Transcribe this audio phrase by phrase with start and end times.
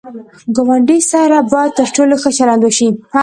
[0.55, 2.89] ګاونډي سره باید تر ټولو ښه چلند وشي